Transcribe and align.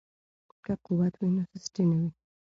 که 0.63 0.73
قوت 0.85 1.13
وي 1.17 1.29
نو 1.35 1.43
سستي 1.51 1.83
نه 1.89 1.97
وي. 2.01 2.09